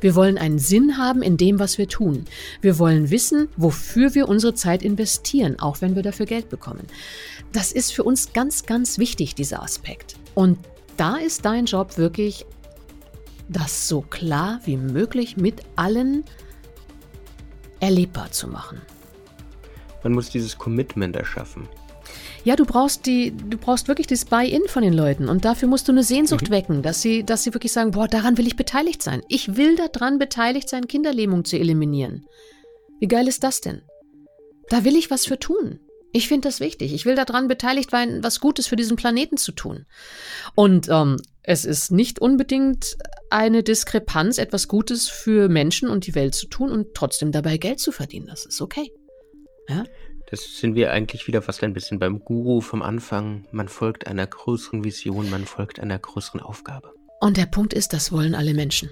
[0.00, 2.24] Wir wollen einen Sinn haben in dem, was wir tun.
[2.60, 6.86] Wir wollen wissen, wofür wir unsere Zeit investieren, auch wenn wir dafür Geld bekommen.
[7.52, 10.16] Das ist für uns ganz, ganz wichtig, dieser Aspekt.
[10.34, 10.58] Und
[10.96, 12.46] da ist dein Job wirklich
[13.50, 16.24] das so klar wie möglich mit allen
[17.80, 18.80] erlebbar zu machen.
[20.02, 21.68] Man muss dieses Commitment erschaffen.
[22.42, 25.88] Ja, du brauchst die, du brauchst wirklich das Buy-in von den Leuten und dafür musst
[25.88, 26.52] du eine Sehnsucht mhm.
[26.52, 29.22] wecken, dass sie, dass sie wirklich sagen, boah, daran will ich beteiligt sein.
[29.28, 32.26] Ich will daran beteiligt sein, Kinderlähmung zu eliminieren.
[32.98, 33.82] Wie geil ist das denn?
[34.68, 35.80] Da will ich was für tun.
[36.12, 36.92] Ich finde das wichtig.
[36.92, 39.86] Ich will daran beteiligt sein, was Gutes für diesen Planeten zu tun.
[40.54, 42.96] Und ähm, es ist nicht unbedingt
[43.30, 47.80] eine Diskrepanz, etwas Gutes für Menschen und die Welt zu tun und trotzdem dabei Geld
[47.80, 48.26] zu verdienen.
[48.26, 48.92] Das ist okay.
[49.68, 49.84] Ja?
[50.30, 53.46] Das sind wir eigentlich wieder fast ein bisschen beim Guru vom Anfang.
[53.50, 56.92] Man folgt einer größeren Vision, man folgt einer größeren Aufgabe.
[57.20, 58.90] Und der Punkt ist, das wollen alle Menschen.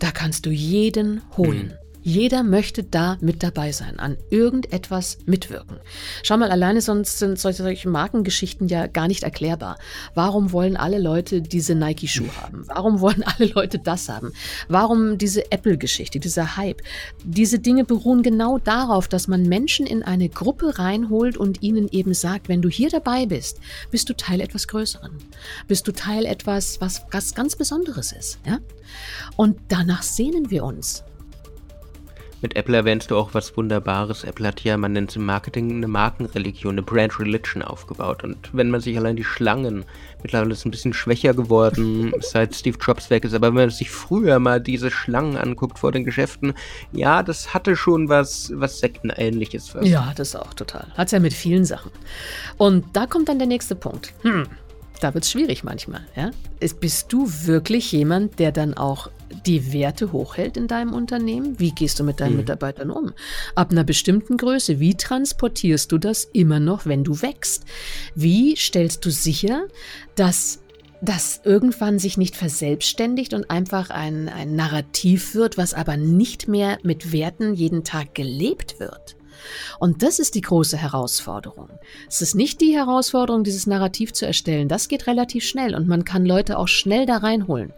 [0.00, 1.68] Da kannst du jeden holen.
[1.68, 1.85] Mhm.
[2.06, 5.78] Jeder möchte da mit dabei sein, an irgendetwas mitwirken.
[6.22, 9.76] Schau mal, alleine sonst sind solche Markengeschichten ja gar nicht erklärbar.
[10.14, 12.62] Warum wollen alle Leute diese Nike-Schuhe haben?
[12.68, 14.32] Warum wollen alle Leute das haben?
[14.68, 16.80] Warum diese Apple-Geschichte, dieser Hype?
[17.24, 22.14] Diese Dinge beruhen genau darauf, dass man Menschen in eine Gruppe reinholt und ihnen eben
[22.14, 23.58] sagt, wenn du hier dabei bist,
[23.90, 25.10] bist du Teil etwas Größeren.
[25.66, 28.38] Bist du Teil etwas, was, was ganz Besonderes ist.
[28.46, 28.60] Ja?
[29.34, 31.02] Und danach sehnen wir uns.
[32.42, 34.24] Mit Apple erwähnst du auch was Wunderbares.
[34.24, 38.24] Apple hat ja, man nennt es im Marketing, eine Markenreligion, eine Brand Religion aufgebaut.
[38.24, 39.84] Und wenn man sich allein die Schlangen,
[40.22, 43.70] mittlerweile ist es ein bisschen schwächer geworden, seit Steve Jobs weg ist, aber wenn man
[43.70, 46.52] sich früher mal diese Schlangen anguckt vor den Geschäften,
[46.92, 49.70] ja, das hatte schon was, was Sektenähnliches.
[49.70, 49.86] Fast.
[49.86, 50.86] Ja, das auch total.
[50.94, 51.90] Hat es ja mit vielen Sachen.
[52.58, 54.12] Und da kommt dann der nächste Punkt.
[54.22, 54.46] Hm,
[55.00, 56.06] da wird es schwierig manchmal.
[56.14, 56.30] Ja?
[56.80, 59.10] Bist du wirklich jemand, der dann auch
[59.46, 61.58] die Werte hochhält in deinem Unternehmen?
[61.58, 62.38] Wie gehst du mit deinen mhm.
[62.38, 63.12] Mitarbeitern um?
[63.54, 67.64] Ab einer bestimmten Größe, wie transportierst du das immer noch, wenn du wächst?
[68.14, 69.66] Wie stellst du sicher,
[70.14, 70.60] dass
[71.00, 76.78] das irgendwann sich nicht verselbstständigt und einfach ein, ein Narrativ wird, was aber nicht mehr
[76.82, 79.16] mit Werten jeden Tag gelebt wird?
[79.78, 81.68] Und das ist die große Herausforderung.
[82.08, 84.68] Es ist nicht die Herausforderung, dieses Narrativ zu erstellen.
[84.68, 87.72] Das geht relativ schnell und man kann Leute auch schnell da reinholen.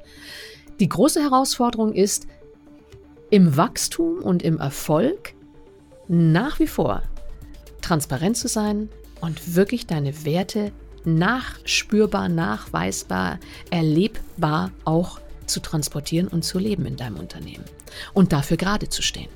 [0.80, 2.26] Die große Herausforderung ist,
[3.30, 5.34] im Wachstum und im Erfolg
[6.08, 7.02] nach wie vor
[7.82, 8.88] transparent zu sein
[9.20, 10.72] und wirklich deine Werte
[11.04, 13.38] nachspürbar, nachweisbar,
[13.70, 17.64] erlebbar auch zu transportieren und zu leben in deinem Unternehmen
[18.14, 19.30] und dafür gerade zu stehen.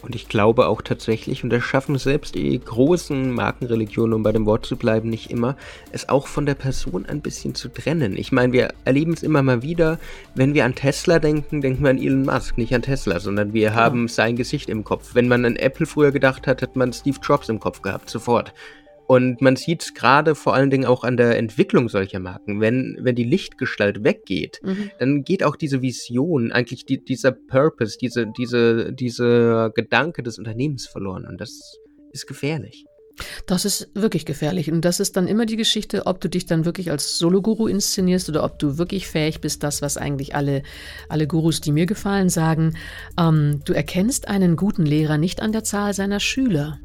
[0.00, 4.46] Und ich glaube auch tatsächlich, und das schaffen selbst die großen Markenreligionen, um bei dem
[4.46, 5.56] Wort zu bleiben, nicht immer,
[5.90, 8.16] es auch von der Person ein bisschen zu trennen.
[8.16, 9.98] Ich meine, wir erleben es immer mal wieder,
[10.36, 13.74] wenn wir an Tesla denken, denken wir an Elon Musk, nicht an Tesla, sondern wir
[13.74, 14.08] haben ja.
[14.08, 15.14] sein Gesicht im Kopf.
[15.14, 18.52] Wenn man an Apple früher gedacht hat, hat man Steve Jobs im Kopf gehabt, sofort.
[19.08, 22.60] Und man sieht es gerade vor allen Dingen auch an der Entwicklung solcher Marken.
[22.60, 24.90] Wenn, wenn die Lichtgestalt weggeht, mhm.
[24.98, 30.86] dann geht auch diese Vision, eigentlich die, dieser Purpose, diese, diese, dieser Gedanke des Unternehmens
[30.86, 31.24] verloren.
[31.24, 31.78] Und das
[32.12, 32.84] ist gefährlich.
[33.46, 34.70] Das ist wirklich gefährlich.
[34.70, 38.28] Und das ist dann immer die Geschichte, ob du dich dann wirklich als Solo-Guru inszenierst
[38.28, 40.62] oder ob du wirklich fähig bist, das, was eigentlich alle,
[41.08, 42.76] alle Gurus, die mir gefallen, sagen.
[43.18, 46.78] Ähm, du erkennst einen guten Lehrer nicht an der Zahl seiner Schüler,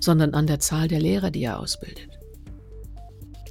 [0.00, 2.08] sondern an der Zahl der Lehrer, die er ausbildet.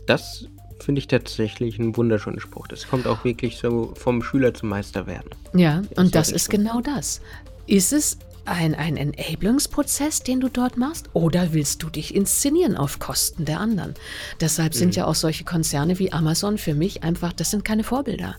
[0.05, 0.47] Das
[0.79, 2.67] finde ich tatsächlich ein wunderschöner Spruch.
[2.67, 5.29] Das kommt auch wirklich so vom Schüler zum Meister werden.
[5.53, 7.21] Ja, und das ist genau das.
[7.65, 11.09] Ist es ein, ein Enablungsprozess, den du dort machst?
[11.13, 13.95] Oder willst du dich inszenieren auf Kosten der anderen?
[14.39, 14.93] Deshalb sind mhm.
[14.93, 18.35] ja auch solche Konzerne wie Amazon für mich einfach, das sind keine Vorbilder.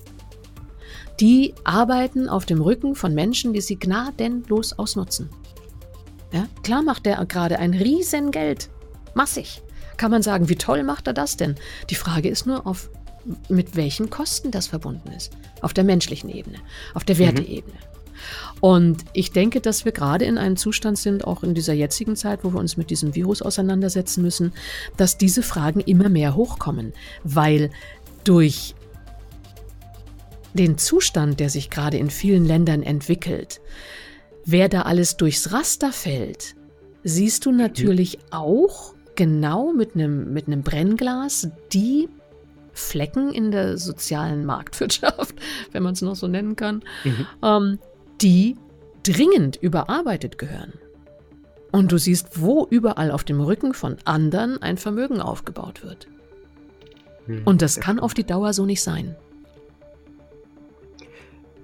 [1.21, 5.31] Die arbeiten auf dem Rücken von Menschen, die sie gnadenlos ausnutzen.
[6.33, 8.69] Ja, klar macht er gerade ein Riesengeld.
[9.15, 9.63] Massig.
[9.97, 11.55] Kann man sagen, wie toll macht er das denn?
[11.89, 12.91] Die Frage ist nur, auf,
[13.49, 15.33] mit welchen Kosten das verbunden ist.
[15.63, 16.59] Auf der menschlichen Ebene,
[16.95, 17.75] auf der Werteebene.
[17.75, 17.97] Mhm.
[18.61, 22.45] Und ich denke, dass wir gerade in einem Zustand sind, auch in dieser jetzigen Zeit,
[22.45, 24.53] wo wir uns mit diesem Virus auseinandersetzen müssen,
[24.97, 26.93] dass diese Fragen immer mehr hochkommen,
[27.25, 27.71] weil
[28.25, 28.75] durch
[30.55, 33.61] den Zustand, der sich gerade in vielen Ländern entwickelt,
[34.49, 36.55] Wer da alles durchs Raster fällt,
[37.03, 42.09] siehst du natürlich auch genau mit einem mit einem Brennglas die
[42.73, 45.35] Flecken in der sozialen Marktwirtschaft,
[45.73, 47.27] wenn man es noch so nennen kann, mhm.
[47.43, 47.79] ähm,
[48.21, 48.57] die
[49.03, 50.75] dringend überarbeitet gehören.
[51.73, 56.07] Und du siehst, wo überall auf dem Rücken von anderen ein Vermögen aufgebaut wird.
[57.27, 57.43] Mhm.
[57.45, 59.17] Und das kann auf die Dauer so nicht sein.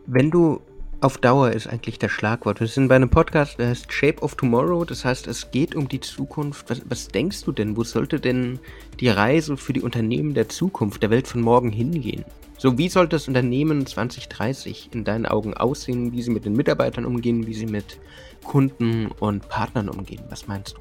[0.07, 0.61] Wenn du
[1.03, 2.61] auf Dauer ist eigentlich das Schlagwort.
[2.61, 4.85] Wir sind bei einem Podcast, der heißt Shape of Tomorrow.
[4.85, 6.71] Das heißt, es geht um die Zukunft.
[6.71, 7.77] Was, was, denkst du denn?
[7.77, 8.61] Wo sollte denn
[9.01, 12.25] die Reise für die Unternehmen der Zukunft, der Welt von morgen hingehen?
[12.57, 16.13] So, wie sollte das Unternehmen 2030 in deinen Augen aussehen?
[16.13, 17.99] Wie sie mit den Mitarbeitern umgehen, wie sie mit
[18.45, 20.23] Kunden und Partnern umgehen?
[20.31, 20.77] Was meinst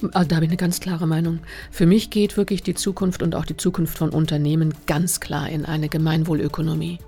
[0.00, 0.08] du?
[0.12, 1.40] Ah, da habe ich eine ganz klare Meinung.
[1.72, 5.64] Für mich geht wirklich die Zukunft und auch die Zukunft von Unternehmen ganz klar in
[5.64, 6.98] eine Gemeinwohlökonomie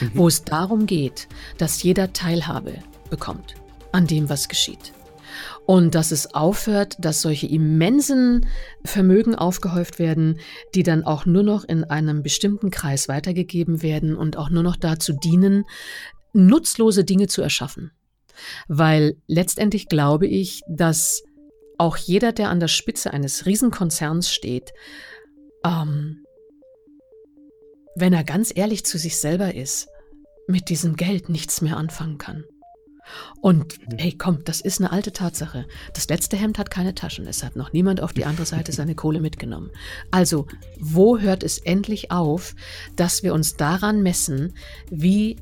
[0.00, 0.10] mhm.
[0.14, 2.74] wo es darum geht, dass jeder Teilhabe
[3.08, 3.54] bekommt
[3.92, 4.92] an dem, was geschieht.
[5.66, 8.46] Und dass es aufhört, dass solche immensen
[8.84, 10.40] Vermögen aufgehäuft werden,
[10.74, 14.76] die dann auch nur noch in einem bestimmten Kreis weitergegeben werden und auch nur noch
[14.76, 15.64] dazu dienen,
[16.32, 17.92] nutzlose Dinge zu erschaffen.
[18.68, 21.22] Weil letztendlich glaube ich, dass
[21.78, 24.72] auch jeder, der an der Spitze eines Riesenkonzerns steht,
[25.64, 26.24] ähm,
[27.96, 29.88] wenn er ganz ehrlich zu sich selber ist,
[30.46, 32.44] mit diesem Geld nichts mehr anfangen kann.
[33.40, 33.98] Und mhm.
[33.98, 35.66] hey, komm, das ist eine alte Tatsache.
[35.94, 37.26] Das letzte Hemd hat keine Taschen.
[37.26, 39.70] Es hat noch niemand auf die andere Seite seine Kohle mitgenommen.
[40.10, 40.46] Also,
[40.78, 42.54] wo hört es endlich auf,
[42.96, 44.54] dass wir uns daran messen,
[44.90, 45.36] wie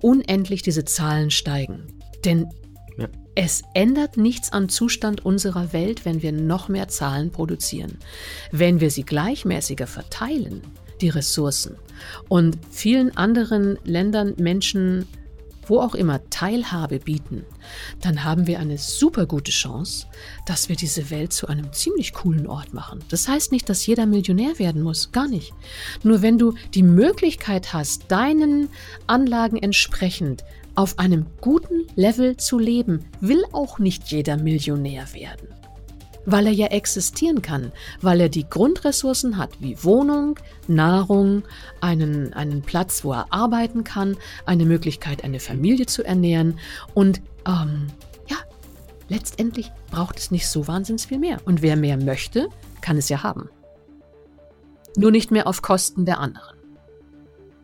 [0.00, 1.86] unendlich diese Zahlen steigen?
[2.24, 2.50] Denn
[2.98, 3.08] ja.
[3.34, 7.98] es ändert nichts am Zustand unserer Welt, wenn wir noch mehr Zahlen produzieren.
[8.52, 10.62] Wenn wir sie gleichmäßiger verteilen,
[11.00, 11.76] die Ressourcen.
[12.28, 15.06] Und vielen anderen Ländern, Menschen
[15.68, 17.44] wo auch immer Teilhabe bieten,
[18.00, 20.06] dann haben wir eine super gute Chance,
[20.46, 23.00] dass wir diese Welt zu einem ziemlich coolen Ort machen.
[23.10, 25.52] Das heißt nicht, dass jeder Millionär werden muss, gar nicht.
[26.02, 28.68] Nur wenn du die Möglichkeit hast, deinen
[29.06, 35.55] Anlagen entsprechend auf einem guten Level zu leben, will auch nicht jeder Millionär werden
[36.26, 41.44] weil er ja existieren kann, weil er die Grundressourcen hat, wie Wohnung, Nahrung,
[41.80, 46.58] einen, einen Platz, wo er arbeiten kann, eine Möglichkeit, eine Familie zu ernähren
[46.92, 47.86] und ähm,
[48.28, 48.36] ja,
[49.08, 51.38] letztendlich braucht es nicht so wahnsinnig viel mehr.
[51.44, 52.48] Und wer mehr möchte,
[52.80, 53.48] kann es ja haben.
[54.96, 56.56] Nur nicht mehr auf Kosten der anderen.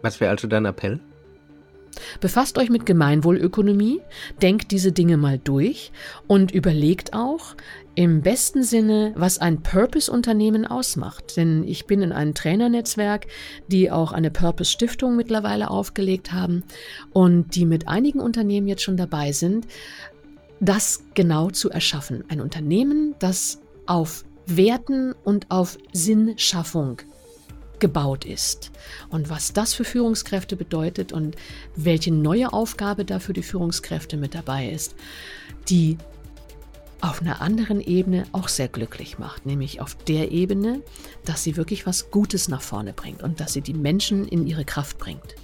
[0.03, 1.01] Was wäre also dein Appell?
[2.20, 4.01] Befasst euch mit Gemeinwohlökonomie,
[4.40, 5.92] denkt diese Dinge mal durch
[6.27, 7.55] und überlegt auch
[7.94, 11.37] im besten Sinne, was ein Purpose-Unternehmen ausmacht.
[11.37, 13.26] Denn ich bin in einem Trainernetzwerk,
[13.68, 16.64] die auch eine Purpose-Stiftung mittlerweile aufgelegt haben
[17.12, 19.66] und die mit einigen Unternehmen jetzt schon dabei sind,
[20.61, 22.24] das genau zu erschaffen.
[22.28, 26.98] Ein Unternehmen, das auf Werten und auf Sinnschaffung
[27.78, 28.70] gebaut ist.
[29.11, 31.37] Und was das für Führungskräfte bedeutet und
[31.74, 34.94] welche neue Aufgabe da für die Führungskräfte mit dabei ist,
[35.68, 35.98] die
[37.02, 40.82] auf einer anderen Ebene auch sehr glücklich macht, nämlich auf der Ebene,
[41.24, 44.64] dass sie wirklich was Gutes nach vorne bringt und dass sie die Menschen in ihre
[44.64, 45.34] Kraft bringt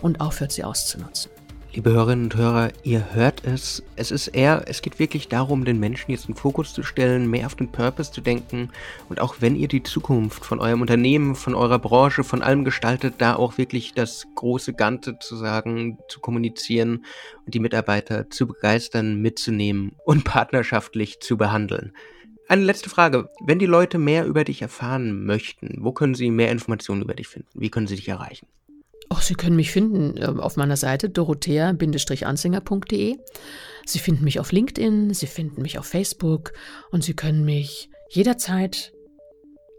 [0.00, 1.30] und aufhört, sie auszunutzen.
[1.74, 3.82] Liebe Hörerinnen und Hörer, ihr hört es.
[3.96, 7.30] Es ist eher, es geht wirklich darum, den Menschen jetzt in den Fokus zu stellen,
[7.30, 8.68] mehr auf den Purpose zu denken
[9.08, 13.14] und auch wenn ihr die Zukunft von eurem Unternehmen, von eurer Branche, von allem gestaltet,
[13.16, 17.06] da auch wirklich das große Ganze zu sagen, zu kommunizieren
[17.46, 21.94] und die Mitarbeiter zu begeistern, mitzunehmen und partnerschaftlich zu behandeln.
[22.48, 23.30] Eine letzte Frage.
[23.46, 27.28] Wenn die Leute mehr über dich erfahren möchten, wo können sie mehr Informationen über dich
[27.28, 27.48] finden?
[27.54, 28.46] Wie können sie dich erreichen?
[29.14, 33.18] Ach, Sie können mich finden äh, auf meiner Seite dorothea-anzinger.de.
[33.84, 36.54] Sie finden mich auf LinkedIn, Sie finden mich auf Facebook
[36.90, 38.94] und Sie können mich jederzeit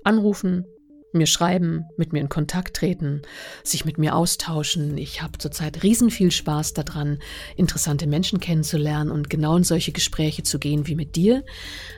[0.04, 0.67] anrufen,
[1.13, 3.21] mir schreiben, mit mir in Kontakt treten,
[3.63, 4.97] sich mit mir austauschen.
[4.97, 7.19] Ich habe zurzeit riesen viel Spaß daran,
[7.56, 11.43] interessante Menschen kennenzulernen und genau in solche Gespräche zu gehen wie mit dir,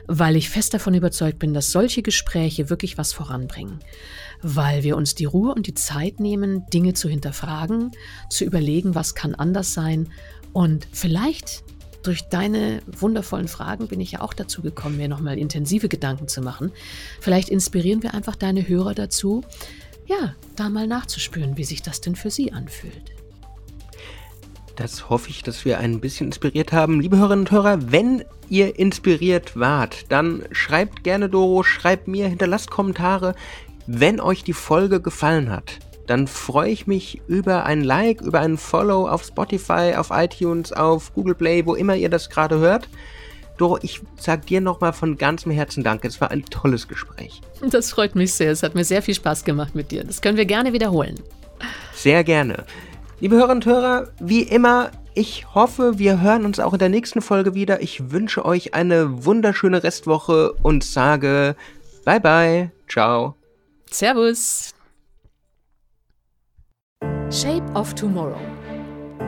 [0.06, 3.80] weil ich fest davon überzeugt bin, dass solche Gespräche wirklich was voranbringen
[4.42, 7.92] weil wir uns die Ruhe und die Zeit nehmen, Dinge zu hinterfragen,
[8.28, 10.10] zu überlegen, was kann anders sein
[10.52, 11.64] und vielleicht
[12.06, 16.40] durch deine wundervollen Fragen bin ich ja auch dazu gekommen, mir nochmal intensive Gedanken zu
[16.40, 16.72] machen.
[17.20, 19.42] Vielleicht inspirieren wir einfach deine Hörer dazu,
[20.06, 23.12] ja, da mal nachzuspüren, wie sich das denn für sie anfühlt.
[24.76, 27.00] Das hoffe ich, dass wir ein bisschen inspiriert haben.
[27.00, 32.70] Liebe Hörerinnen und Hörer, wenn ihr inspiriert wart, dann schreibt gerne Doro, schreibt mir, hinterlasst
[32.70, 33.34] Kommentare.
[33.86, 38.56] Wenn euch die Folge gefallen hat, dann freue ich mich über ein Like, über ein
[38.56, 42.88] Follow auf Spotify, auf iTunes, auf Google Play, wo immer ihr das gerade hört.
[43.56, 46.08] Doro, ich sag dir nochmal von ganzem Herzen Danke.
[46.08, 47.40] Es war ein tolles Gespräch.
[47.62, 48.50] Das freut mich sehr.
[48.50, 50.04] Es hat mir sehr viel Spaß gemacht mit dir.
[50.04, 51.14] Das können wir gerne wiederholen.
[51.94, 52.64] Sehr gerne.
[53.20, 57.22] Liebe Hörerinnen und Hörer, wie immer, ich hoffe, wir hören uns auch in der nächsten
[57.22, 57.80] Folge wieder.
[57.80, 61.56] Ich wünsche euch eine wunderschöne Restwoche und sage
[62.04, 62.70] bye bye.
[62.86, 63.34] Ciao.
[63.90, 64.75] Servus.
[67.30, 68.38] Shape of Tomorrow.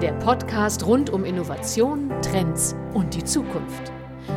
[0.00, 3.92] Der Podcast rund um Innovation, Trends und die Zukunft.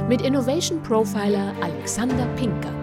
[0.10, 2.81] Mit Innovation Profiler Alexander Pinker.